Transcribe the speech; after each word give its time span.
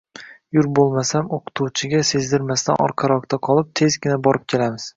Yur 0.57 0.69
bo`lmasam, 0.79 1.27
o`qituvchiga 1.37 2.01
sezdirmasdan 2.11 2.83
orqaroqda 2.89 3.41
qolib, 3.51 3.71
tezgina 3.83 4.21
borib 4.29 4.53
kelamiz 4.55 4.89